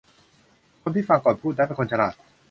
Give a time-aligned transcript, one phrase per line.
[0.81, 2.13] คนที่ฟังก่อนพูดนั้นเป็นคนฉลาด